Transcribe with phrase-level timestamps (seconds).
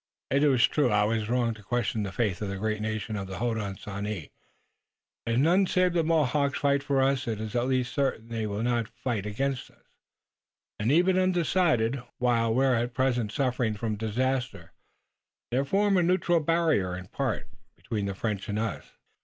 [0.31, 0.89] "It is true.
[0.89, 4.31] I was wrong to question the faith of the great nations of the Hodenosaunee.
[5.27, 8.47] If none save the Mohawks fight for us it is at least certain that they
[8.47, 9.83] will not fight against us,
[10.79, 14.71] and even undecided, while we're at present suffering from disaster,
[15.51, 18.93] they'll form a neutral barrier, in part, between the French and us.